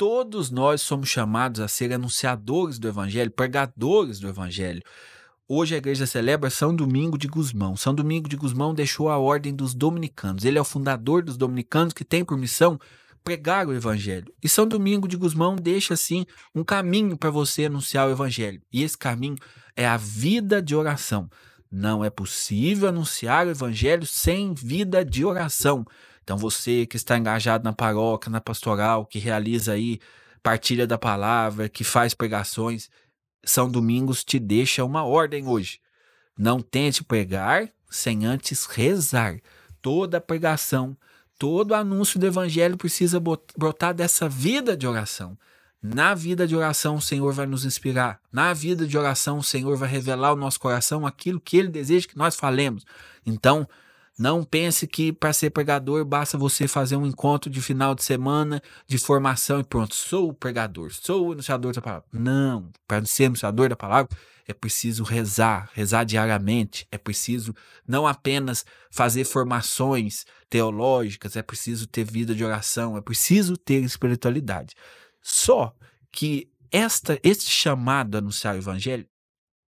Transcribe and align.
Todos 0.00 0.50
nós 0.50 0.80
somos 0.80 1.10
chamados 1.10 1.60
a 1.60 1.68
ser 1.68 1.92
anunciadores 1.92 2.78
do 2.78 2.88
evangelho, 2.88 3.30
pregadores 3.30 4.18
do 4.18 4.28
evangelho. 4.28 4.82
Hoje 5.46 5.74
a 5.74 5.76
igreja 5.76 6.06
celebra 6.06 6.48
São 6.48 6.74
Domingo 6.74 7.18
de 7.18 7.28
Gusmão. 7.28 7.76
São 7.76 7.94
Domingo 7.94 8.26
de 8.26 8.34
Gusmão 8.34 8.72
deixou 8.72 9.10
a 9.10 9.18
ordem 9.18 9.54
dos 9.54 9.74
dominicanos. 9.74 10.46
Ele 10.46 10.56
é 10.56 10.60
o 10.60 10.64
fundador 10.64 11.22
dos 11.22 11.36
dominicanos 11.36 11.92
que 11.92 12.02
tem 12.02 12.24
por 12.24 12.38
missão 12.38 12.80
pregar 13.22 13.68
o 13.68 13.74
evangelho. 13.74 14.32
E 14.42 14.48
São 14.48 14.66
Domingo 14.66 15.06
de 15.06 15.18
Gusmão 15.18 15.54
deixa 15.54 15.92
assim 15.92 16.24
um 16.54 16.64
caminho 16.64 17.14
para 17.14 17.28
você 17.28 17.66
anunciar 17.66 18.08
o 18.08 18.12
evangelho. 18.12 18.62
E 18.72 18.82
esse 18.82 18.96
caminho 18.96 19.36
é 19.76 19.86
a 19.86 19.98
vida 19.98 20.62
de 20.62 20.74
oração. 20.74 21.28
Não 21.70 22.02
é 22.02 22.08
possível 22.08 22.88
anunciar 22.88 23.46
o 23.46 23.50
evangelho 23.50 24.06
sem 24.06 24.54
vida 24.54 25.04
de 25.04 25.26
oração. 25.26 25.84
Então 26.30 26.38
você 26.38 26.86
que 26.86 26.94
está 26.94 27.18
engajado 27.18 27.64
na 27.64 27.72
paróquia, 27.72 28.30
na 28.30 28.40
pastoral, 28.40 29.04
que 29.04 29.18
realiza 29.18 29.72
aí 29.72 29.98
partilha 30.44 30.86
da 30.86 30.96
palavra, 30.96 31.68
que 31.68 31.82
faz 31.82 32.14
pregações, 32.14 32.88
São 33.42 33.68
Domingos 33.68 34.22
te 34.22 34.38
deixa 34.38 34.84
uma 34.84 35.04
ordem 35.04 35.48
hoje. 35.48 35.80
Não 36.38 36.60
tente 36.60 37.02
pregar 37.02 37.68
sem 37.90 38.26
antes 38.26 38.64
rezar. 38.66 39.40
Toda 39.82 40.20
pregação, 40.20 40.96
todo 41.36 41.74
anúncio 41.74 42.20
do 42.20 42.28
evangelho 42.28 42.76
precisa 42.76 43.18
brotar 43.58 43.92
dessa 43.92 44.28
vida 44.28 44.76
de 44.76 44.86
oração. 44.86 45.36
Na 45.82 46.14
vida 46.14 46.46
de 46.46 46.54
oração, 46.54 46.94
o 46.94 47.02
Senhor 47.02 47.32
vai 47.32 47.46
nos 47.46 47.64
inspirar. 47.64 48.20
Na 48.30 48.54
vida 48.54 48.86
de 48.86 48.96
oração, 48.96 49.38
o 49.38 49.42
Senhor 49.42 49.76
vai 49.76 49.88
revelar 49.88 50.28
ao 50.28 50.36
nosso 50.36 50.60
coração 50.60 51.04
aquilo 51.04 51.40
que 51.40 51.56
Ele 51.56 51.66
deseja 51.66 52.06
que 52.06 52.16
nós 52.16 52.36
falemos. 52.36 52.86
Então, 53.26 53.66
não 54.20 54.44
pense 54.44 54.86
que 54.86 55.14
para 55.14 55.32
ser 55.32 55.48
pregador 55.48 56.04
basta 56.04 56.36
você 56.36 56.68
fazer 56.68 56.94
um 56.94 57.06
encontro 57.06 57.48
de 57.48 57.62
final 57.62 57.94
de 57.94 58.04
semana 58.04 58.62
de 58.86 58.98
formação 58.98 59.60
e 59.60 59.64
pronto, 59.64 59.94
sou 59.94 60.28
o 60.28 60.34
pregador, 60.34 60.92
sou 60.92 61.28
o 61.28 61.32
anunciador 61.32 61.72
da 61.72 61.80
palavra. 61.80 62.04
Não, 62.12 62.70
para 62.86 63.02
ser 63.06 63.24
anunciador 63.24 63.70
da 63.70 63.76
palavra 63.76 64.14
é 64.46 64.52
preciso 64.52 65.04
rezar, 65.04 65.70
rezar 65.72 66.04
diariamente, 66.04 66.86
é 66.92 66.98
preciso 66.98 67.56
não 67.88 68.06
apenas 68.06 68.66
fazer 68.90 69.24
formações 69.24 70.26
teológicas, 70.50 71.34
é 71.34 71.42
preciso 71.42 71.86
ter 71.86 72.04
vida 72.04 72.34
de 72.34 72.44
oração, 72.44 72.98
é 72.98 73.00
preciso 73.00 73.56
ter 73.56 73.82
espiritualidade. 73.82 74.74
Só 75.22 75.74
que 76.12 76.50
esta, 76.70 77.18
este 77.22 77.50
chamado 77.50 78.16
a 78.16 78.18
anunciar 78.18 78.54
o 78.54 78.58
evangelho, 78.58 79.08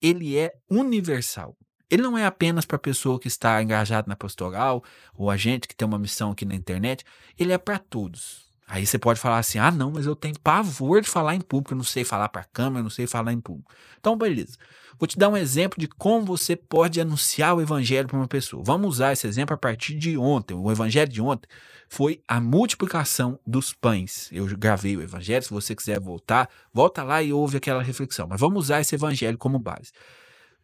ele 0.02 0.36
é 0.36 0.52
universal. 0.68 1.56
Ele 1.92 2.00
não 2.00 2.16
é 2.16 2.24
apenas 2.24 2.64
para 2.64 2.76
a 2.76 2.78
pessoa 2.78 3.20
que 3.20 3.28
está 3.28 3.62
engajada 3.62 4.08
na 4.08 4.16
pastoral 4.16 4.82
ou 5.14 5.30
a 5.30 5.36
gente 5.36 5.68
que 5.68 5.76
tem 5.76 5.86
uma 5.86 5.98
missão 5.98 6.30
aqui 6.30 6.46
na 6.46 6.54
internet, 6.54 7.04
ele 7.38 7.52
é 7.52 7.58
para 7.58 7.78
todos. 7.78 8.46
Aí 8.66 8.86
você 8.86 8.98
pode 8.98 9.20
falar 9.20 9.36
assim: 9.36 9.58
ah, 9.58 9.70
não, 9.70 9.90
mas 9.90 10.06
eu 10.06 10.16
tenho 10.16 10.40
pavor 10.40 11.02
de 11.02 11.08
falar 11.10 11.34
em 11.34 11.40
público, 11.42 11.74
eu 11.74 11.76
não 11.76 11.84
sei 11.84 12.02
falar 12.02 12.30
para 12.30 12.40
a 12.40 12.46
câmera, 12.46 12.82
não 12.82 12.88
sei 12.88 13.06
falar 13.06 13.30
em 13.34 13.40
público. 13.42 13.70
Então, 14.00 14.16
beleza. 14.16 14.56
Vou 14.98 15.06
te 15.06 15.18
dar 15.18 15.28
um 15.28 15.36
exemplo 15.36 15.78
de 15.78 15.86
como 15.86 16.24
você 16.24 16.56
pode 16.56 16.98
anunciar 16.98 17.54
o 17.54 17.60
evangelho 17.60 18.08
para 18.08 18.16
uma 18.16 18.28
pessoa. 18.28 18.62
Vamos 18.64 18.94
usar 18.94 19.12
esse 19.12 19.26
exemplo 19.26 19.52
a 19.52 19.58
partir 19.58 19.94
de 19.94 20.16
ontem. 20.16 20.54
O 20.54 20.72
evangelho 20.72 21.12
de 21.12 21.20
ontem 21.20 21.46
foi 21.90 22.22
a 22.26 22.40
multiplicação 22.40 23.38
dos 23.46 23.74
pães. 23.74 24.30
Eu 24.32 24.46
gravei 24.56 24.96
o 24.96 25.02
evangelho, 25.02 25.42
se 25.42 25.50
você 25.50 25.74
quiser 25.74 26.00
voltar, 26.00 26.48
volta 26.72 27.02
lá 27.02 27.22
e 27.22 27.34
ouve 27.34 27.58
aquela 27.58 27.82
reflexão. 27.82 28.26
Mas 28.26 28.40
vamos 28.40 28.64
usar 28.64 28.80
esse 28.80 28.94
evangelho 28.94 29.36
como 29.36 29.58
base. 29.58 29.92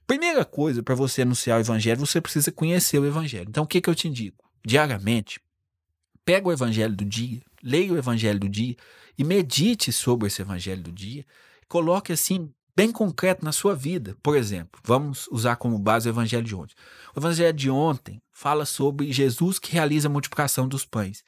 Primeira 0.09 0.43
coisa 0.43 0.83
para 0.83 0.95
você 0.95 1.21
anunciar 1.21 1.59
o 1.59 1.61
evangelho, 1.61 2.01
você 2.01 2.19
precisa 2.19 2.51
conhecer 2.51 2.99
o 2.99 3.05
evangelho. 3.05 3.47
Então, 3.51 3.65
o 3.65 3.67
que, 3.67 3.79
que 3.79 3.91
eu 3.91 3.95
te 3.95 4.09
indico? 4.09 4.51
Diariamente, 4.65 5.39
pega 6.25 6.49
o 6.49 6.53
evangelho 6.53 6.97
do 6.97 7.05
dia, 7.05 7.43
leia 7.63 7.93
o 7.93 7.99
evangelho 7.99 8.41
do 8.41 8.49
dia 8.49 8.75
e 9.19 9.23
medite 9.23 9.93
sobre 9.93 10.27
esse 10.27 10.41
evangelho 10.41 10.83
do 10.83 10.91
dia. 10.91 11.27
Coloque 11.69 12.11
assim 12.11 12.51
bem 12.75 12.91
concreto 12.91 13.45
na 13.45 13.53
sua 13.53 13.75
vida. 13.75 14.17
Por 14.23 14.35
exemplo, 14.35 14.81
vamos 14.83 15.29
usar 15.31 15.57
como 15.57 15.79
base 15.79 16.09
o 16.09 16.11
evangelho 16.11 16.45
de 16.45 16.55
ontem. 16.55 16.75
O 17.15 17.21
evangelho 17.21 17.53
de 17.53 17.69
ontem 17.69 18.23
fala 18.33 18.65
sobre 18.65 19.13
Jesus 19.13 19.59
que 19.59 19.73
realiza 19.73 20.09
a 20.09 20.11
multiplicação 20.11 20.67
dos 20.67 20.87
pães. 20.87 21.23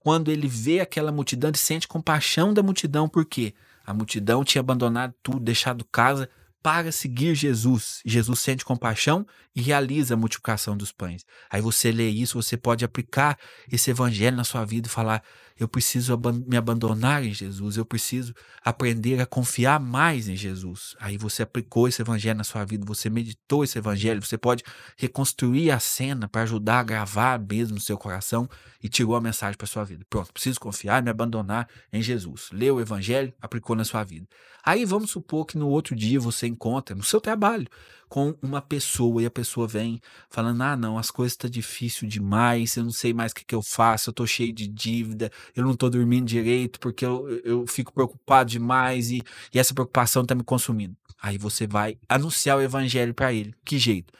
Quando 0.00 0.32
ele 0.32 0.48
vê 0.48 0.80
aquela 0.80 1.12
multidão, 1.12 1.50
ele 1.50 1.56
sente 1.56 1.86
compaixão 1.86 2.52
da 2.52 2.64
multidão, 2.64 3.08
porque 3.08 3.54
a 3.86 3.94
multidão 3.94 4.42
tinha 4.42 4.58
abandonado 4.58 5.14
tudo, 5.22 5.38
deixado 5.38 5.84
casa, 5.84 6.28
para 6.64 6.90
seguir 6.90 7.34
Jesus. 7.34 8.00
Jesus 8.06 8.40
sente 8.40 8.64
compaixão 8.64 9.26
e 9.54 9.60
realiza 9.60 10.14
a 10.14 10.16
multiplicação 10.16 10.74
dos 10.74 10.90
pães. 10.90 11.22
Aí 11.50 11.60
você 11.60 11.92
lê 11.92 12.08
isso, 12.08 12.42
você 12.42 12.56
pode 12.56 12.86
aplicar 12.86 13.38
esse 13.70 13.90
evangelho 13.90 14.34
na 14.34 14.44
sua 14.44 14.64
vida 14.64 14.88
e 14.88 14.90
falar: 14.90 15.22
eu 15.56 15.68
preciso 15.68 16.18
me 16.48 16.56
abandonar 16.56 17.22
em 17.22 17.32
Jesus, 17.32 17.76
eu 17.76 17.84
preciso 17.84 18.34
aprender 18.64 19.20
a 19.20 19.26
confiar 19.26 19.78
mais 19.78 20.26
em 20.26 20.34
Jesus. 20.34 20.96
Aí 20.98 21.16
você 21.16 21.44
aplicou 21.44 21.86
esse 21.86 22.02
evangelho 22.02 22.38
na 22.38 22.44
sua 22.44 22.64
vida, 22.64 22.84
você 22.84 23.08
meditou 23.08 23.62
esse 23.62 23.78
evangelho, 23.78 24.20
você 24.20 24.36
pode 24.36 24.64
reconstruir 24.96 25.70
a 25.70 25.78
cena 25.78 26.26
para 26.26 26.42
ajudar 26.42 26.80
a 26.80 26.82
gravar 26.82 27.38
mesmo 27.38 27.74
no 27.74 27.80
seu 27.80 27.96
coração 27.96 28.48
e 28.82 28.88
tirou 28.88 29.14
a 29.14 29.20
mensagem 29.20 29.56
para 29.56 29.66
sua 29.66 29.84
vida. 29.84 30.04
Pronto, 30.10 30.32
preciso 30.32 30.58
confiar 30.58 31.02
me 31.02 31.10
abandonar 31.10 31.68
em 31.92 32.02
Jesus. 32.02 32.48
Leu 32.50 32.76
o 32.76 32.80
evangelho, 32.80 33.32
aplicou 33.40 33.76
na 33.76 33.84
sua 33.84 34.02
vida. 34.02 34.26
Aí 34.64 34.84
vamos 34.84 35.10
supor 35.10 35.44
que 35.44 35.56
no 35.56 35.68
outro 35.68 35.94
dia 35.94 36.18
você 36.18 36.48
encontra 36.54 36.94
no 36.94 37.02
seu 37.02 37.20
trabalho 37.20 37.68
com 38.08 38.34
uma 38.40 38.62
pessoa 38.62 39.20
e 39.20 39.26
a 39.26 39.30
pessoa 39.30 39.66
vem 39.66 40.00
falando: 40.30 40.62
ah, 40.62 40.76
não, 40.76 40.96
as 40.96 41.10
coisas 41.10 41.32
estão 41.32 41.50
tá 41.50 42.06
demais, 42.06 42.76
eu 42.76 42.84
não 42.84 42.92
sei 42.92 43.12
mais 43.12 43.32
o 43.32 43.34
que, 43.34 43.44
que 43.44 43.54
eu 43.54 43.62
faço, 43.62 44.10
eu 44.10 44.14
tô 44.14 44.26
cheio 44.26 44.52
de 44.52 44.68
dívida, 44.68 45.30
eu 45.54 45.64
não 45.64 45.74
tô 45.74 45.90
dormindo 45.90 46.26
direito 46.26 46.78
porque 46.78 47.04
eu, 47.04 47.28
eu 47.44 47.66
fico 47.66 47.92
preocupado 47.92 48.50
demais 48.50 49.10
e, 49.10 49.22
e 49.52 49.58
essa 49.58 49.74
preocupação 49.74 50.24
tá 50.24 50.34
me 50.34 50.44
consumindo. 50.44 50.96
Aí 51.20 51.38
você 51.38 51.66
vai 51.66 51.98
anunciar 52.08 52.58
o 52.58 52.62
evangelho 52.62 53.14
para 53.14 53.32
ele. 53.32 53.54
Que 53.64 53.78
jeito? 53.78 54.12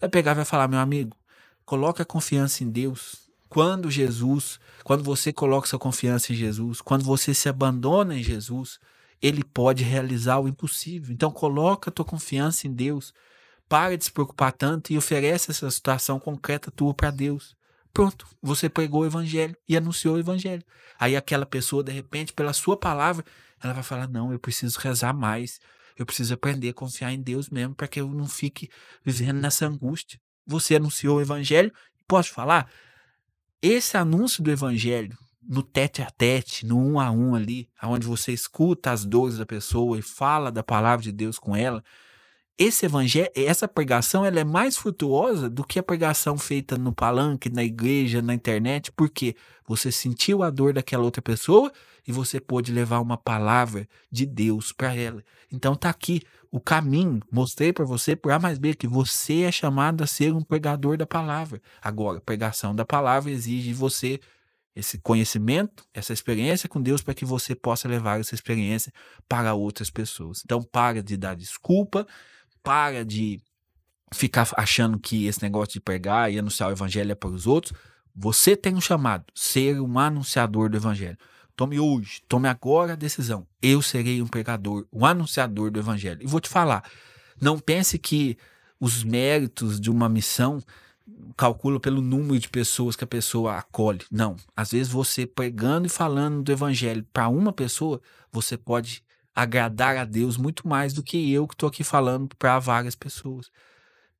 Vai 0.00 0.08
pegar 0.08 0.32
e 0.32 0.36
vai 0.36 0.44
falar: 0.44 0.68
meu 0.68 0.78
amigo, 0.78 1.16
coloque 1.64 2.00
a 2.00 2.04
confiança 2.04 2.62
em 2.62 2.70
Deus. 2.70 3.28
Quando 3.48 3.90
Jesus, 3.90 4.60
quando 4.84 5.02
você 5.02 5.32
coloca 5.32 5.66
sua 5.66 5.78
confiança 5.78 6.32
em 6.32 6.36
Jesus, 6.36 6.80
quando 6.80 7.04
você 7.04 7.34
se 7.34 7.48
abandona 7.48 8.16
em 8.16 8.22
Jesus, 8.22 8.78
ele 9.20 9.44
pode 9.44 9.84
realizar 9.84 10.38
o 10.38 10.48
impossível. 10.48 11.12
Então 11.12 11.30
coloca 11.30 11.90
a 11.90 11.92
tua 11.92 12.04
confiança 12.04 12.66
em 12.66 12.72
Deus. 12.72 13.12
Para 13.68 13.96
de 13.96 14.04
se 14.04 14.10
preocupar 14.12 14.52
tanto 14.52 14.92
e 14.92 14.98
oferece 14.98 15.50
essa 15.50 15.70
situação 15.70 16.18
concreta 16.18 16.70
tua 16.70 16.94
para 16.94 17.10
Deus. 17.10 17.54
Pronto, 17.92 18.26
você 18.40 18.68
pregou 18.68 19.02
o 19.02 19.06
evangelho 19.06 19.56
e 19.68 19.76
anunciou 19.76 20.16
o 20.16 20.18
evangelho. 20.18 20.64
Aí 20.98 21.16
aquela 21.16 21.46
pessoa, 21.46 21.82
de 21.82 21.92
repente, 21.92 22.32
pela 22.32 22.52
sua 22.52 22.76
palavra, 22.76 23.24
ela 23.62 23.72
vai 23.72 23.82
falar: 23.82 24.08
"Não, 24.08 24.32
eu 24.32 24.38
preciso 24.38 24.78
rezar 24.78 25.12
mais. 25.12 25.60
Eu 25.96 26.06
preciso 26.06 26.34
aprender 26.34 26.70
a 26.70 26.74
confiar 26.74 27.12
em 27.12 27.20
Deus 27.20 27.50
mesmo 27.50 27.74
para 27.74 27.88
que 27.88 28.00
eu 28.00 28.08
não 28.08 28.26
fique 28.26 28.70
vivendo 29.04 29.40
nessa 29.40 29.66
angústia". 29.66 30.20
Você 30.46 30.76
anunciou 30.76 31.18
o 31.18 31.20
evangelho, 31.20 31.72
posso 32.08 32.32
falar? 32.32 32.70
Esse 33.62 33.96
anúncio 33.96 34.42
do 34.42 34.50
evangelho 34.50 35.16
no 35.42 35.62
tete 35.62 36.02
a 36.02 36.10
tete, 36.10 36.66
no 36.66 36.78
um 36.78 37.00
a 37.00 37.10
um 37.10 37.34
ali, 37.34 37.68
onde 37.82 38.06
você 38.06 38.32
escuta 38.32 38.90
as 38.90 39.04
dores 39.04 39.38
da 39.38 39.46
pessoa 39.46 39.98
e 39.98 40.02
fala 40.02 40.50
da 40.50 40.62
palavra 40.62 41.02
de 41.02 41.12
Deus 41.12 41.38
com 41.38 41.56
ela, 41.56 41.82
esse 42.62 42.84
evangelho, 42.84 43.30
essa 43.34 43.66
pregação, 43.66 44.22
ela 44.22 44.38
é 44.38 44.44
mais 44.44 44.76
frutuosa 44.76 45.48
do 45.48 45.64
que 45.64 45.78
a 45.78 45.82
pregação 45.82 46.36
feita 46.36 46.76
no 46.76 46.92
palanque, 46.92 47.48
na 47.48 47.64
igreja, 47.64 48.20
na 48.20 48.34
internet, 48.34 48.92
porque 48.92 49.34
você 49.66 49.90
sentiu 49.90 50.42
a 50.42 50.50
dor 50.50 50.74
daquela 50.74 51.02
outra 51.02 51.22
pessoa 51.22 51.72
e 52.06 52.12
você 52.12 52.38
pôde 52.38 52.70
levar 52.70 53.00
uma 53.00 53.16
palavra 53.16 53.88
de 54.12 54.26
Deus 54.26 54.72
para 54.72 54.94
ela. 54.94 55.24
Então 55.50 55.74
tá 55.74 55.88
aqui 55.88 56.20
o 56.50 56.60
caminho, 56.60 57.20
mostrei 57.32 57.72
para 57.72 57.86
você 57.86 58.14
por 58.14 58.30
A 58.30 58.38
mais 58.38 58.58
B 58.58 58.74
que 58.74 58.86
você 58.86 59.44
é 59.44 59.52
chamado 59.52 60.04
a 60.04 60.06
ser 60.06 60.34
um 60.34 60.42
pregador 60.42 60.98
da 60.98 61.06
palavra. 61.06 61.62
Agora, 61.80 62.20
pregação 62.20 62.74
da 62.74 62.84
palavra 62.84 63.30
exige 63.30 63.72
você 63.72 64.20
esse 64.80 64.98
conhecimento, 64.98 65.84
essa 65.94 66.12
experiência 66.12 66.68
com 66.68 66.82
Deus 66.82 67.02
para 67.02 67.14
que 67.14 67.24
você 67.24 67.54
possa 67.54 67.86
levar 67.86 68.18
essa 68.18 68.34
experiência 68.34 68.92
para 69.28 69.54
outras 69.54 69.90
pessoas. 69.90 70.42
Então, 70.44 70.62
para 70.62 71.02
de 71.02 71.16
dar 71.16 71.36
desculpa, 71.36 72.06
para 72.62 73.04
de 73.04 73.40
ficar 74.12 74.48
achando 74.56 74.98
que 74.98 75.26
esse 75.26 75.42
negócio 75.42 75.74
de 75.74 75.80
pregar 75.80 76.32
e 76.32 76.38
anunciar 76.38 76.68
o 76.68 76.72
evangelho 76.72 77.12
é 77.12 77.14
para 77.14 77.30
os 77.30 77.46
outros. 77.46 77.72
Você 78.14 78.56
tem 78.56 78.74
um 78.74 78.80
chamado, 78.80 79.24
ser 79.34 79.80
um 79.80 79.98
anunciador 79.98 80.68
do 80.68 80.76
evangelho. 80.76 81.16
Tome 81.54 81.78
hoje, 81.78 82.22
tome 82.26 82.48
agora 82.48 82.94
a 82.94 82.96
decisão. 82.96 83.46
Eu 83.62 83.82
serei 83.82 84.20
um 84.22 84.26
pregador, 84.26 84.86
um 84.92 85.04
anunciador 85.04 85.70
do 85.70 85.78
evangelho. 85.78 86.22
E 86.22 86.26
vou 86.26 86.40
te 86.40 86.48
falar, 86.48 86.82
não 87.40 87.58
pense 87.58 87.98
que 87.98 88.36
os 88.80 89.04
méritos 89.04 89.78
de 89.78 89.90
uma 89.90 90.08
missão 90.08 90.58
calcula 91.36 91.80
pelo 91.80 92.02
número 92.02 92.38
de 92.38 92.48
pessoas 92.48 92.96
que 92.96 93.04
a 93.04 93.06
pessoa 93.06 93.56
acolhe. 93.56 94.00
Não. 94.10 94.36
Às 94.56 94.72
vezes 94.72 94.92
você 94.92 95.26
pregando 95.26 95.86
e 95.86 95.90
falando 95.90 96.42
do 96.42 96.52
evangelho 96.52 97.06
para 97.12 97.28
uma 97.28 97.52
pessoa, 97.52 98.00
você 98.30 98.56
pode 98.56 99.02
agradar 99.34 99.96
a 99.96 100.04
Deus 100.04 100.36
muito 100.36 100.68
mais 100.68 100.92
do 100.92 101.02
que 101.02 101.32
eu 101.32 101.46
que 101.46 101.54
estou 101.54 101.68
aqui 101.68 101.82
falando 101.82 102.28
para 102.36 102.58
várias 102.58 102.94
pessoas. 102.94 103.50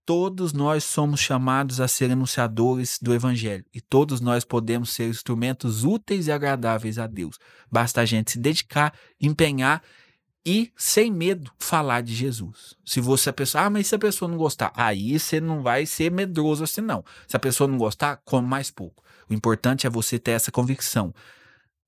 Todos 0.07 0.53
nós 0.53 0.83
somos 0.83 1.21
chamados 1.21 1.81
a 1.81 1.87
ser 1.87 2.11
anunciadores 2.11 2.99
do 3.01 3.15
Evangelho 3.15 3.65
e 3.73 3.81
todos 3.81 4.21
nós 4.21 4.45
podemos 4.45 4.91
ser 4.91 5.09
instrumentos 5.09 5.85
úteis 5.85 6.27
e 6.27 6.33
agradáveis 6.33 6.99
a 6.99 7.07
Deus. 7.07 7.39
Basta 7.71 8.01
a 8.01 8.05
gente 8.05 8.33
se 8.33 8.39
dedicar, 8.39 8.93
empenhar 9.21 9.83
e, 10.45 10.73
sem 10.77 11.11
medo, 11.11 11.53
falar 11.59 12.01
de 12.01 12.15
Jesus. 12.15 12.75
Se 12.85 13.01
você 13.01 13.31
a 13.31 13.33
pessoa, 13.33 13.65
ah, 13.65 13.71
mas 13.71 13.87
se 13.87 13.95
a 13.95 13.99
pessoa 13.99 14.29
não 14.29 14.39
gostar, 14.39 14.73
aí 14.75 15.19
você 15.19 15.41
não 15.41 15.63
vai 15.63 15.85
ser 15.85 16.11
medroso 16.11 16.65
assim, 16.65 16.81
não. 16.81 17.05
Se 17.27 17.37
a 17.37 17.41
pessoa 17.41 17.69
não 17.69 17.77
gostar, 17.77 18.21
come 18.25 18.49
mais 18.49 18.71
pouco. 18.71 19.05
O 19.29 19.35
importante 19.35 19.87
é 19.87 19.91
você 19.91 20.19
ter 20.19 20.33
essa 20.33 20.51
convicção. 20.51 21.15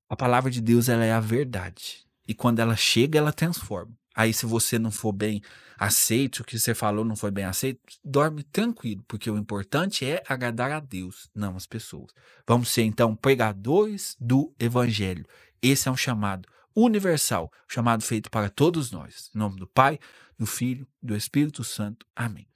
A 0.07 0.15
palavra 0.15 0.51
de 0.51 0.61
Deus 0.61 0.87
ela 0.87 1.03
é 1.03 1.11
a 1.11 1.19
verdade. 1.19 2.05
E 2.27 2.33
quando 2.33 2.59
ela 2.59 2.75
chega, 2.75 3.17
ela 3.17 3.33
transforma. 3.33 3.91
Aí, 4.15 4.31
se 4.31 4.45
você 4.45 4.77
não 4.77 4.91
for 4.91 5.11
bem 5.11 5.41
aceito, 5.77 6.41
o 6.41 6.43
que 6.43 6.59
você 6.59 6.75
falou 6.75 7.03
não 7.03 7.15
foi 7.15 7.31
bem 7.31 7.45
aceito, 7.45 7.79
dorme 8.05 8.43
tranquilo, 8.43 9.03
porque 9.07 9.29
o 9.29 9.37
importante 9.37 10.05
é 10.05 10.21
agradar 10.29 10.71
a 10.71 10.79
Deus, 10.79 11.29
não 11.33 11.55
as 11.55 11.65
pessoas. 11.65 12.11
Vamos 12.47 12.69
ser, 12.69 12.83
então, 12.83 13.15
pregadores 13.15 14.15
do 14.19 14.53
Evangelho. 14.59 15.25
Esse 15.61 15.89
é 15.89 15.91
um 15.91 15.97
chamado 15.97 16.47
universal, 16.75 17.51
chamado 17.67 18.03
feito 18.03 18.29
para 18.29 18.49
todos 18.49 18.91
nós. 18.91 19.29
Em 19.33 19.37
nome 19.37 19.59
do 19.59 19.67
Pai, 19.67 19.99
do 20.37 20.45
Filho, 20.45 20.87
do 21.01 21.15
Espírito 21.15 21.63
Santo. 21.63 22.05
Amém. 22.15 22.47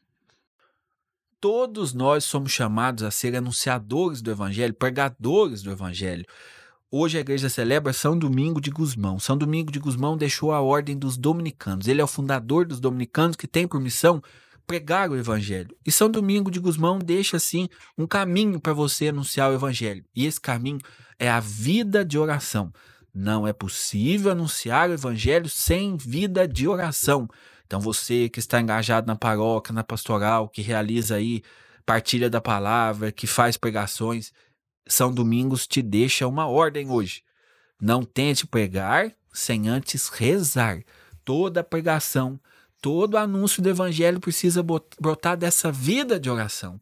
Todos 1.39 1.93
nós 1.93 2.23
somos 2.23 2.51
chamados 2.51 3.03
a 3.03 3.11
ser 3.11 3.35
anunciadores 3.35 4.21
do 4.21 4.31
Evangelho, 4.31 4.73
pregadores 4.73 5.61
do 5.61 5.71
Evangelho. 5.71 6.25
Hoje 6.89 7.17
a 7.17 7.21
igreja 7.21 7.49
celebra 7.49 7.93
São 7.93 8.17
Domingo 8.17 8.59
de 8.59 8.71
Gusmão. 8.71 9.19
São 9.19 9.37
Domingo 9.37 9.71
de 9.71 9.77
Gusmão 9.77 10.17
deixou 10.17 10.51
a 10.51 10.61
ordem 10.61 10.97
dos 10.97 11.17
dominicanos. 11.17 11.87
Ele 11.87 12.01
é 12.01 12.03
o 12.03 12.07
fundador 12.07 12.65
dos 12.65 12.79
dominicanos 12.79 13.35
que 13.35 13.45
tem 13.45 13.67
por 13.67 13.79
missão 13.79 14.21
pregar 14.65 15.09
o 15.09 15.15
evangelho. 15.15 15.75
E 15.85 15.91
São 15.91 16.09
Domingo 16.09 16.49
de 16.49 16.59
Gusmão 16.59 16.97
deixa 16.97 17.37
assim 17.37 17.69
um 17.97 18.07
caminho 18.07 18.59
para 18.59 18.73
você 18.73 19.09
anunciar 19.09 19.51
o 19.51 19.53
evangelho. 19.53 20.03
E 20.15 20.25
esse 20.25 20.39
caminho 20.39 20.79
é 21.19 21.29
a 21.29 21.39
vida 21.39 22.03
de 22.03 22.17
oração. 22.17 22.71
Não 23.19 23.47
é 23.47 23.51
possível 23.51 24.31
anunciar 24.31 24.91
o 24.91 24.93
evangelho 24.93 25.49
sem 25.49 25.97
vida 25.97 26.47
de 26.47 26.67
oração. 26.67 27.27
Então 27.65 27.79
você 27.79 28.29
que 28.29 28.37
está 28.37 28.61
engajado 28.61 29.07
na 29.07 29.15
paróquia, 29.15 29.73
na 29.73 29.83
pastoral, 29.83 30.47
que 30.47 30.61
realiza 30.61 31.15
aí 31.15 31.41
partilha 31.83 32.29
da 32.29 32.39
palavra, 32.39 33.11
que 33.11 33.25
faz 33.25 33.57
pregações, 33.57 34.31
são 34.85 35.11
Domingos 35.11 35.65
te 35.65 35.81
deixa 35.81 36.27
uma 36.27 36.45
ordem 36.45 36.91
hoje. 36.91 37.23
Não 37.81 38.03
tente 38.03 38.45
pregar 38.45 39.11
sem 39.33 39.67
antes 39.67 40.09
rezar. 40.09 40.83
Toda 41.25 41.63
pregação, 41.63 42.39
todo 42.79 43.17
anúncio 43.17 43.63
do 43.63 43.69
evangelho 43.69 44.19
precisa 44.19 44.61
brotar 44.61 45.35
dessa 45.35 45.71
vida 45.71 46.19
de 46.19 46.29
oração. 46.29 46.79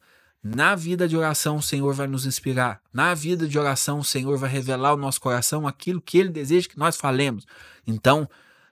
Na 0.48 0.76
vida 0.76 1.08
de 1.08 1.18
oração, 1.18 1.56
o 1.56 1.62
Senhor 1.64 1.92
vai 1.96 2.06
nos 2.06 2.28
inspirar. 2.28 2.80
Na 2.94 3.16
vida 3.16 3.48
de 3.48 3.58
oração, 3.58 3.98
o 3.98 4.04
Senhor 4.04 4.38
vai 4.38 4.48
revelar 4.48 4.90
ao 4.90 4.98
nosso 4.98 5.20
coração 5.20 5.66
aquilo 5.66 6.00
que 6.00 6.20
Ele 6.20 6.30
deseja 6.30 6.70
que 6.70 6.78
nós 6.78 6.96
falemos. 6.96 7.48
Então, 7.88 8.30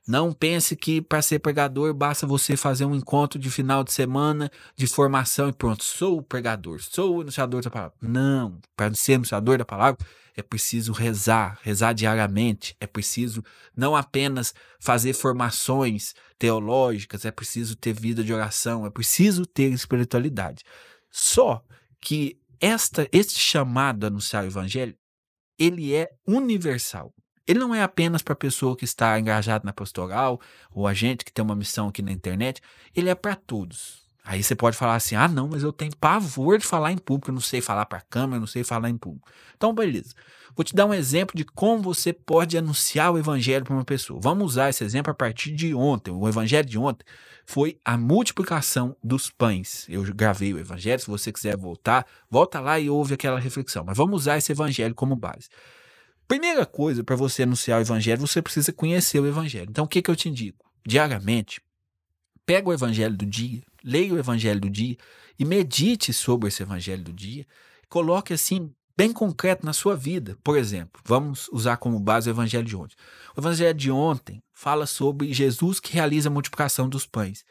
não 0.07 0.31
pense 0.31 0.75
que 0.75 1.01
para 1.01 1.19
ser 1.23 1.39
pregador 1.39 1.91
basta 1.91 2.27
você 2.27 2.55
fazer 2.55 2.85
um 2.85 2.93
encontro 2.93 3.39
de 3.39 3.49
final 3.49 3.83
de 3.83 3.91
semana 3.91 4.51
de 4.75 4.85
formação 4.85 5.49
e 5.49 5.51
pronto, 5.51 5.83
sou 5.83 6.19
o 6.19 6.21
pregador, 6.21 6.79
sou 6.79 7.17
o 7.17 7.21
anunciador 7.21 7.63
da 7.63 7.71
palavra. 7.71 7.95
Não, 7.99 8.59
para 8.77 8.93
ser 8.93 9.15
anunciador 9.15 9.57
da 9.57 9.65
palavra 9.65 9.97
é 10.35 10.43
preciso 10.43 10.91
rezar, 10.91 11.59
rezar 11.63 11.93
diariamente, 11.93 12.75
é 12.79 12.87
preciso 12.87 13.43
não 13.75 13.95
apenas 13.95 14.53
fazer 14.79 15.13
formações 15.13 16.13
teológicas, 16.37 17.25
é 17.25 17.31
preciso 17.31 17.75
ter 17.75 17.93
vida 17.93 18.23
de 18.23 18.33
oração, 18.33 18.85
é 18.85 18.89
preciso 18.89 19.45
ter 19.45 19.71
espiritualidade. 19.71 20.63
Só 21.13 21.63
que 22.01 22.41
esta 22.59 23.07
este 23.11 23.39
chamado 23.39 24.03
a 24.03 24.07
anunciar 24.07 24.43
o 24.43 24.47
evangelho, 24.47 24.97
ele 25.59 25.93
é 25.93 26.11
universal. 26.27 27.13
Ele 27.45 27.59
não 27.59 27.75
é 27.75 27.83
apenas 27.83 28.23
para 28.23 28.33
a 28.33 28.37
pessoa 28.37 28.75
que 28.75 28.83
está 28.83 29.19
engajada 29.19 29.63
na 29.63 29.71
pastoral 29.71 30.41
ou 30.71 30.87
a 30.87 30.93
gente 30.93 31.23
que 31.23 31.31
tem 31.31 31.45
uma 31.45 31.55
missão 31.55 31.89
aqui 31.89 32.01
na 32.01 32.11
internet, 32.11 32.61
ele 32.95 33.09
é 33.09 33.15
para 33.15 33.35
todos. 33.35 34.02
Aí 34.23 34.41
você 34.41 34.55
pode 34.55 34.77
falar 34.77 34.95
assim: 34.95 35.15
ah, 35.15 35.27
não, 35.27 35.47
mas 35.49 35.63
eu 35.63 35.73
tenho 35.73 35.95
pavor 35.97 36.57
de 36.57 36.65
falar 36.65 36.91
em 36.91 36.97
público, 36.97 37.29
eu 37.29 37.33
não 37.33 37.41
sei 37.41 37.59
falar 37.61 37.85
para 37.85 37.97
a 37.97 38.01
câmera, 38.01 38.37
eu 38.37 38.41
não 38.41 38.47
sei 38.47 38.63
falar 38.63 38.89
em 38.89 38.97
público. 38.97 39.29
Então, 39.55 39.73
beleza. 39.73 40.13
Vou 40.55 40.63
te 40.63 40.75
dar 40.75 40.85
um 40.85 40.93
exemplo 40.93 41.35
de 41.35 41.43
como 41.43 41.81
você 41.81 42.13
pode 42.13 42.57
anunciar 42.57 43.11
o 43.11 43.17
evangelho 43.17 43.65
para 43.65 43.73
uma 43.73 43.83
pessoa. 43.83 44.19
Vamos 44.21 44.53
usar 44.53 44.69
esse 44.69 44.83
exemplo 44.83 45.11
a 45.11 45.15
partir 45.15 45.51
de 45.51 45.73
ontem. 45.73 46.11
O 46.11 46.27
evangelho 46.27 46.67
de 46.67 46.77
ontem 46.77 47.03
foi 47.45 47.79
a 47.83 47.97
multiplicação 47.97 48.95
dos 49.03 49.29
pães. 49.31 49.85
Eu 49.89 50.03
gravei 50.13 50.53
o 50.53 50.59
evangelho, 50.59 50.99
se 50.99 51.07
você 51.07 51.31
quiser 51.31 51.57
voltar, 51.57 52.05
volta 52.29 52.59
lá 52.59 52.79
e 52.79 52.89
ouve 52.89 53.15
aquela 53.15 53.39
reflexão. 53.39 53.83
Mas 53.83 53.97
vamos 53.97 54.21
usar 54.21 54.37
esse 54.37 54.51
evangelho 54.51 54.93
como 54.93 55.15
base. 55.15 55.49
Primeira 56.27 56.65
coisa 56.65 57.03
para 57.03 57.15
você 57.15 57.43
anunciar 57.43 57.79
o 57.79 57.81
evangelho, 57.81 58.21
você 58.21 58.41
precisa 58.41 58.71
conhecer 58.71 59.19
o 59.19 59.27
evangelho. 59.27 59.67
Então, 59.69 59.85
o 59.85 59.87
que, 59.87 60.01
que 60.01 60.09
eu 60.09 60.15
te 60.15 60.29
indico? 60.29 60.71
Diariamente, 60.85 61.61
pega 62.45 62.69
o 62.69 62.73
evangelho 62.73 63.17
do 63.17 63.25
dia, 63.25 63.61
leia 63.83 64.13
o 64.13 64.17
evangelho 64.17 64.61
do 64.61 64.69
dia 64.69 64.97
e 65.37 65.43
medite 65.43 66.13
sobre 66.13 66.47
esse 66.47 66.63
evangelho 66.63 67.03
do 67.03 67.13
dia. 67.13 67.45
Coloque 67.89 68.33
assim, 68.33 68.71
bem 68.95 69.11
concreto 69.11 69.65
na 69.65 69.73
sua 69.73 69.95
vida. 69.95 70.37
Por 70.43 70.57
exemplo, 70.57 71.01
vamos 71.05 71.49
usar 71.51 71.77
como 71.77 71.99
base 71.99 72.29
o 72.29 72.31
evangelho 72.31 72.65
de 72.65 72.75
ontem. 72.75 72.95
O 73.35 73.39
evangelho 73.39 73.73
de 73.73 73.91
ontem 73.91 74.41
fala 74.53 74.85
sobre 74.85 75.33
Jesus 75.33 75.79
que 75.79 75.93
realiza 75.93 76.29
a 76.29 76.31
multiplicação 76.31 76.87
dos 76.87 77.05
pães. 77.05 77.43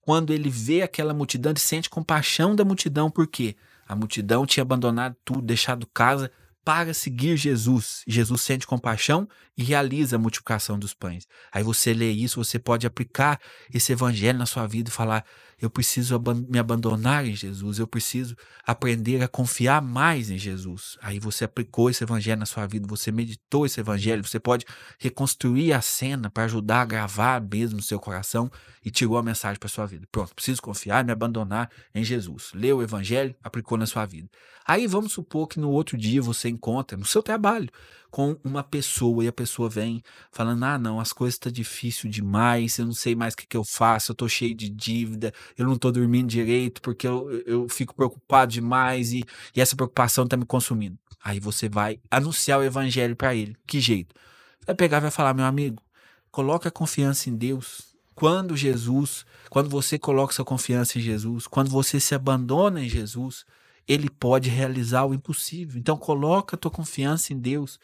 Quando 0.00 0.32
ele 0.32 0.48
vê 0.48 0.82
aquela 0.82 1.12
multidão, 1.12 1.52
ele 1.52 1.60
sente 1.60 1.90
compaixão 1.90 2.54
da 2.54 2.64
multidão, 2.64 3.10
porque 3.10 3.56
a 3.86 3.94
multidão 3.94 4.46
tinha 4.46 4.62
abandonado 4.62 5.16
tudo, 5.24 5.42
deixado 5.42 5.86
casa, 5.92 6.30
para 6.70 6.94
seguir 6.94 7.36
Jesus. 7.36 8.04
Jesus 8.06 8.42
sente 8.42 8.64
compaixão 8.64 9.28
e 9.58 9.64
realiza 9.64 10.14
a 10.14 10.18
multiplicação 10.20 10.78
dos 10.78 10.94
pães. 10.94 11.26
Aí 11.50 11.64
você 11.64 11.92
lê 11.92 12.12
isso, 12.12 12.44
você 12.44 12.60
pode 12.60 12.86
aplicar 12.86 13.40
esse 13.74 13.90
evangelho 13.90 14.38
na 14.38 14.46
sua 14.46 14.68
vida 14.68 14.88
e 14.88 14.92
falar: 14.92 15.24
eu 15.60 15.68
preciso 15.68 16.18
me 16.48 16.58
abandonar 16.58 17.26
em 17.26 17.36
Jesus, 17.36 17.78
eu 17.78 17.86
preciso 17.86 18.34
aprender 18.64 19.22
a 19.22 19.28
confiar 19.28 19.82
mais 19.82 20.30
em 20.30 20.38
Jesus. 20.38 20.96
Aí 21.02 21.18
você 21.18 21.44
aplicou 21.44 21.90
esse 21.90 22.02
evangelho 22.02 22.38
na 22.38 22.46
sua 22.46 22.66
vida, 22.66 22.86
você 22.88 23.12
meditou 23.12 23.66
esse 23.66 23.78
evangelho, 23.78 24.24
você 24.24 24.40
pode 24.40 24.64
reconstruir 24.98 25.74
a 25.74 25.82
cena 25.82 26.30
para 26.30 26.44
ajudar 26.44 26.80
a 26.80 26.84
gravar 26.86 27.42
mesmo 27.42 27.76
no 27.76 27.82
seu 27.82 28.00
coração 28.00 28.50
e 28.82 28.90
tirou 28.90 29.18
a 29.18 29.22
mensagem 29.22 29.58
para 29.58 29.68
sua 29.68 29.84
vida. 29.84 30.06
Pronto, 30.10 30.34
preciso 30.34 30.62
confiar, 30.62 31.04
me 31.04 31.12
abandonar 31.12 31.68
em 31.94 32.02
Jesus. 32.02 32.52
Leu 32.54 32.78
o 32.78 32.82
evangelho, 32.82 33.34
aplicou 33.42 33.76
na 33.76 33.86
sua 33.86 34.06
vida. 34.06 34.30
Aí 34.66 34.86
vamos 34.86 35.12
supor 35.12 35.46
que 35.46 35.60
no 35.60 35.70
outro 35.70 35.98
dia 35.98 36.22
você 36.22 36.48
encontra 36.60 36.96
no 36.96 37.06
seu 37.06 37.22
trabalho 37.22 37.70
com 38.10 38.36
uma 38.44 38.62
pessoa 38.62 39.24
e 39.24 39.28
a 39.28 39.32
pessoa 39.32 39.70
vem 39.70 40.02
falando: 40.30 40.62
ah, 40.64 40.78
não, 40.78 41.00
as 41.00 41.12
coisas 41.12 41.36
estão 41.36 41.50
tá 41.50 41.54
difícil 41.54 42.10
demais, 42.10 42.78
eu 42.78 42.84
não 42.84 42.92
sei 42.92 43.14
mais 43.14 43.32
o 43.32 43.36
que, 43.38 43.46
que 43.46 43.56
eu 43.56 43.64
faço, 43.64 44.10
eu 44.10 44.12
estou 44.12 44.28
cheio 44.28 44.54
de 44.54 44.68
dívida, 44.68 45.32
eu 45.56 45.64
não 45.64 45.74
estou 45.74 45.90
dormindo 45.90 46.28
direito 46.28 46.82
porque 46.82 47.06
eu, 47.06 47.30
eu 47.46 47.68
fico 47.68 47.94
preocupado 47.94 48.52
demais 48.52 49.12
e, 49.12 49.24
e 49.56 49.60
essa 49.60 49.74
preocupação 49.74 50.24
está 50.24 50.36
me 50.36 50.44
consumindo. 50.44 50.98
Aí 51.24 51.40
você 51.40 51.68
vai 51.68 51.98
anunciar 52.10 52.58
o 52.58 52.62
evangelho 52.62 53.16
para 53.16 53.34
ele. 53.34 53.56
Que 53.66 53.80
jeito? 53.80 54.14
Vai 54.66 54.74
pegar 54.74 54.98
e 54.98 55.02
vai 55.02 55.10
falar: 55.10 55.32
meu 55.32 55.46
amigo, 55.46 55.82
coloca 56.30 56.68
a 56.68 56.72
confiança 56.72 57.30
em 57.30 57.36
Deus. 57.36 57.88
Quando 58.14 58.54
Jesus, 58.54 59.24
quando 59.48 59.70
você 59.70 59.98
coloca 59.98 60.34
sua 60.34 60.44
confiança 60.44 60.98
em 60.98 61.00
Jesus, 61.00 61.46
quando 61.46 61.70
você 61.70 61.98
se 61.98 62.14
abandona 62.14 62.84
em 62.84 62.88
Jesus, 62.88 63.46
ele 63.90 64.08
pode 64.08 64.48
realizar 64.48 65.04
o 65.04 65.12
impossível. 65.12 65.76
Então 65.76 65.96
coloca 65.96 66.54
a 66.54 66.58
tua 66.58 66.70
confiança 66.70 67.32
em 67.32 67.38
Deus 67.40 67.80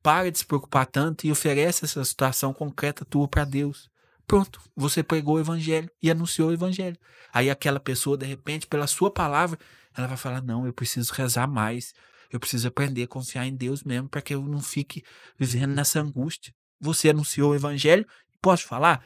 para 0.00 0.30
de 0.30 0.38
se 0.38 0.46
preocupar 0.46 0.86
tanto 0.86 1.26
e 1.26 1.32
oferece 1.32 1.84
essa 1.84 2.04
situação 2.04 2.54
concreta 2.54 3.04
tua 3.04 3.26
para 3.26 3.44
Deus. 3.44 3.90
Pronto, 4.24 4.60
você 4.76 5.02
pregou 5.02 5.34
o 5.34 5.40
evangelho 5.40 5.90
e 6.00 6.12
anunciou 6.12 6.50
o 6.50 6.52
evangelho. 6.52 6.96
Aí 7.32 7.50
aquela 7.50 7.80
pessoa, 7.80 8.16
de 8.16 8.24
repente, 8.24 8.68
pela 8.68 8.86
sua 8.86 9.10
palavra, 9.10 9.58
ela 9.96 10.06
vai 10.06 10.16
falar: 10.16 10.40
Não, 10.40 10.64
eu 10.64 10.72
preciso 10.72 11.12
rezar 11.12 11.48
mais. 11.48 11.92
Eu 12.30 12.38
preciso 12.38 12.68
aprender 12.68 13.02
a 13.02 13.08
confiar 13.08 13.44
em 13.44 13.56
Deus 13.56 13.82
mesmo 13.82 14.08
para 14.08 14.22
que 14.22 14.32
eu 14.32 14.42
não 14.42 14.60
fique 14.60 15.02
vivendo 15.36 15.74
nessa 15.74 15.98
angústia. 15.98 16.54
Você 16.80 17.10
anunciou 17.10 17.50
o 17.50 17.54
evangelho. 17.56 18.06
Posso 18.40 18.64
falar? 18.64 19.04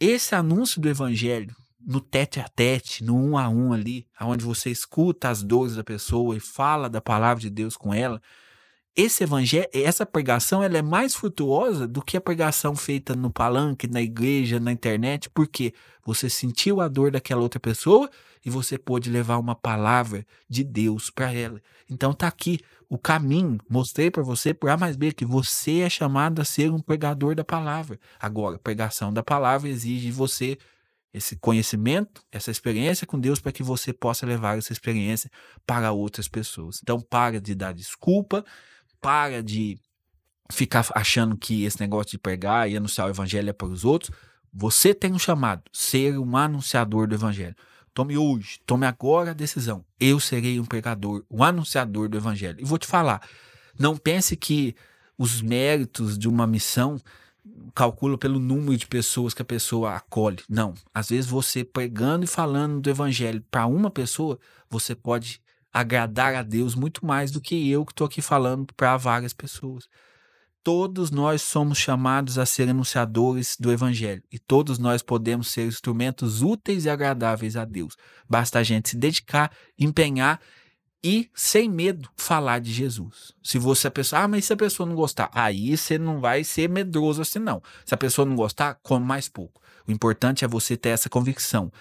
Esse 0.00 0.34
anúncio 0.34 0.80
do 0.80 0.88
evangelho 0.88 1.54
no 1.86 2.00
tete 2.00 2.40
a 2.40 2.48
tete, 2.48 3.04
no 3.04 3.16
um 3.16 3.36
a 3.36 3.48
um 3.48 3.72
ali, 3.72 4.06
onde 4.20 4.44
você 4.44 4.70
escuta 4.70 5.28
as 5.28 5.42
dores 5.42 5.76
da 5.76 5.84
pessoa 5.84 6.36
e 6.36 6.40
fala 6.40 6.88
da 6.88 7.00
palavra 7.00 7.40
de 7.40 7.50
Deus 7.50 7.76
com 7.76 7.92
ela, 7.92 8.20
esse 8.94 9.24
evangelho, 9.24 9.68
essa 9.72 10.04
pregação, 10.04 10.62
ela 10.62 10.76
é 10.76 10.82
mais 10.82 11.14
frutuosa 11.14 11.88
do 11.88 12.02
que 12.02 12.14
a 12.14 12.20
pregação 12.20 12.76
feita 12.76 13.16
no 13.16 13.30
palanque, 13.30 13.86
na 13.86 14.02
igreja, 14.02 14.60
na 14.60 14.70
internet, 14.70 15.30
porque 15.30 15.72
você 16.04 16.28
sentiu 16.28 16.78
a 16.78 16.88
dor 16.88 17.10
daquela 17.10 17.40
outra 17.40 17.58
pessoa 17.58 18.10
e 18.44 18.50
você 18.50 18.76
pôde 18.76 19.08
levar 19.08 19.38
uma 19.38 19.54
palavra 19.54 20.26
de 20.46 20.62
Deus 20.62 21.08
para 21.08 21.32
ela. 21.32 21.62
Então 21.88 22.12
tá 22.12 22.28
aqui 22.28 22.60
o 22.86 22.98
caminho, 22.98 23.58
mostrei 23.66 24.10
para 24.10 24.22
você 24.22 24.52
por 24.52 24.68
A 24.68 24.76
mais 24.76 24.94
B 24.94 25.12
que 25.12 25.24
você 25.24 25.80
é 25.80 25.88
chamado 25.88 26.42
a 26.42 26.44
ser 26.44 26.70
um 26.70 26.78
pregador 26.78 27.34
da 27.34 27.42
palavra. 27.42 27.98
Agora, 28.20 28.58
pregação 28.58 29.10
da 29.10 29.22
palavra 29.22 29.70
exige 29.70 30.08
de 30.08 30.12
você 30.12 30.58
esse 31.12 31.36
conhecimento, 31.36 32.22
essa 32.32 32.50
experiência 32.50 33.06
com 33.06 33.20
Deus 33.20 33.38
para 33.38 33.52
que 33.52 33.62
você 33.62 33.92
possa 33.92 34.24
levar 34.24 34.56
essa 34.56 34.72
experiência 34.72 35.30
para 35.66 35.92
outras 35.92 36.26
pessoas. 36.26 36.80
Então, 36.82 37.00
para 37.00 37.40
de 37.40 37.54
dar 37.54 37.72
desculpa, 37.72 38.44
para 39.00 39.42
de 39.42 39.78
ficar 40.50 40.86
achando 40.94 41.36
que 41.36 41.64
esse 41.64 41.80
negócio 41.80 42.12
de 42.12 42.18
pregar 42.18 42.70
e 42.70 42.76
anunciar 42.76 43.06
o 43.06 43.10
evangelho 43.10 43.50
é 43.50 43.52
para 43.52 43.68
os 43.68 43.84
outros. 43.84 44.10
Você 44.52 44.94
tem 44.94 45.12
um 45.12 45.18
chamado, 45.18 45.62
ser 45.72 46.18
um 46.18 46.36
anunciador 46.36 47.06
do 47.06 47.14
evangelho. 47.14 47.56
Tome 47.94 48.16
hoje, 48.16 48.58
tome 48.64 48.86
agora 48.86 49.32
a 49.32 49.34
decisão. 49.34 49.84
Eu 50.00 50.18
serei 50.18 50.58
um 50.58 50.64
pregador, 50.64 51.24
um 51.30 51.44
anunciador 51.44 52.08
do 52.08 52.16
evangelho. 52.16 52.58
E 52.58 52.64
vou 52.64 52.78
te 52.78 52.86
falar, 52.86 53.20
não 53.78 53.96
pense 53.96 54.34
que 54.34 54.74
os 55.18 55.42
méritos 55.42 56.18
de 56.18 56.26
uma 56.26 56.46
missão 56.46 56.98
calcula 57.74 58.16
pelo 58.16 58.38
número 58.38 58.76
de 58.76 58.86
pessoas 58.86 59.34
que 59.34 59.42
a 59.42 59.44
pessoa 59.44 59.96
acolhe. 59.96 60.38
Não. 60.48 60.74
Às 60.94 61.08
vezes 61.08 61.28
você 61.28 61.64
pregando 61.64 62.24
e 62.24 62.28
falando 62.28 62.80
do 62.80 62.90
evangelho 62.90 63.44
para 63.50 63.66
uma 63.66 63.90
pessoa, 63.90 64.38
você 64.70 64.94
pode 64.94 65.40
agradar 65.72 66.34
a 66.34 66.42
Deus 66.42 66.74
muito 66.74 67.04
mais 67.04 67.30
do 67.30 67.40
que 67.40 67.70
eu 67.70 67.84
que 67.84 67.92
estou 67.92 68.06
aqui 68.06 68.20
falando 68.20 68.72
para 68.74 68.96
várias 68.96 69.32
pessoas. 69.32 69.88
Todos 70.62 71.10
nós 71.10 71.42
somos 71.42 71.78
chamados 71.78 72.38
a 72.38 72.46
ser 72.46 72.68
anunciadores 72.68 73.56
do 73.58 73.72
evangelho 73.72 74.22
e 74.30 74.38
todos 74.38 74.78
nós 74.78 75.02
podemos 75.02 75.48
ser 75.48 75.66
instrumentos 75.66 76.40
úteis 76.40 76.84
e 76.84 76.90
agradáveis 76.90 77.56
a 77.56 77.64
Deus. 77.64 77.96
Basta 78.28 78.60
a 78.60 78.62
gente 78.62 78.90
se 78.90 78.96
dedicar, 78.96 79.50
empenhar 79.76 80.40
e 81.04 81.28
sem 81.34 81.68
medo 81.68 82.08
falar 82.16 82.60
de 82.60 82.72
Jesus. 82.72 83.32
Se 83.42 83.58
você 83.58 83.88
a 83.88 83.90
pessoa, 83.90 84.22
ah, 84.22 84.28
mas 84.28 84.44
se 84.44 84.52
a 84.52 84.56
pessoa 84.56 84.88
não 84.88 84.94
gostar, 84.94 85.30
aí 85.34 85.76
você 85.76 85.98
não 85.98 86.20
vai 86.20 86.44
ser 86.44 86.68
medroso 86.68 87.20
assim 87.20 87.40
não. 87.40 87.60
Se 87.84 87.92
a 87.92 87.96
pessoa 87.96 88.24
não 88.24 88.36
gostar, 88.36 88.78
come 88.82 89.04
mais 89.04 89.28
pouco. 89.28 89.60
O 89.86 89.90
importante 89.90 90.44
é 90.44 90.48
você 90.48 90.76
ter 90.76 90.90
essa 90.90 91.10
convicção. 91.10 91.72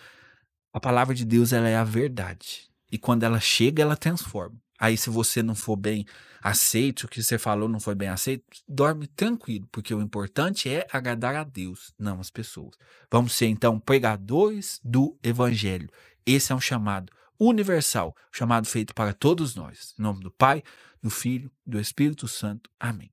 A 0.74 0.80
palavra 0.80 1.14
de 1.14 1.24
Deus 1.24 1.54
ela 1.54 1.68
é 1.68 1.76
a 1.76 1.84
verdade. 1.84 2.72
E 2.92 2.98
quando 2.98 3.24
ela 3.24 3.40
chega, 3.40 3.84
ela 3.84 3.96
transforma. 3.96 4.56
Aí 4.80 4.98
se 4.98 5.12
você 5.12 5.44
não 5.44 5.54
for 5.54 5.76
bem 5.76 6.06
aceito, 6.42 7.04
o 7.04 7.08
que 7.08 7.22
você 7.22 7.38
falou 7.38 7.70
não 7.70 7.80
foi 7.80 7.94
bem 7.94 8.10
aceito, 8.10 8.44
dorme 8.68 9.06
tranquilo, 9.06 9.68
porque 9.72 9.94
o 9.94 10.02
importante 10.02 10.68
é 10.68 10.88
agradar 10.92 11.36
a 11.36 11.44
Deus, 11.44 11.94
não 12.00 12.20
as 12.20 12.32
pessoas. 12.32 12.76
Vamos 13.12 13.34
ser 13.34 13.46
então 13.46 13.80
pregadores 13.80 14.80
do 14.84 15.16
evangelho. 15.22 15.88
Esse 16.26 16.52
é 16.52 16.56
um 16.56 16.60
chamado 16.60 17.14
universal, 17.44 18.16
chamado 18.32 18.68
feito 18.68 18.94
para 18.94 19.14
todos 19.14 19.56
nós. 19.56 19.96
Em 19.98 20.04
nome 20.04 20.22
do 20.22 20.30
Pai, 20.30 20.64
do 21.02 21.10
Filho, 21.10 21.52
do 21.66 21.80
Espírito 21.80 22.28
Santo. 22.28 22.70
Amém. 22.80 23.12